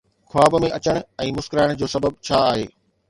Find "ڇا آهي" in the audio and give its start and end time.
2.31-2.65